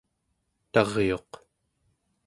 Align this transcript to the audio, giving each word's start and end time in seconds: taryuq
taryuq 0.71 1.31